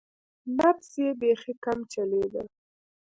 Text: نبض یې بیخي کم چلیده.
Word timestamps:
نبض 0.57 0.91
یې 1.01 1.09
بیخي 1.19 1.53
کم 1.63 1.79
چلیده. 1.91 2.43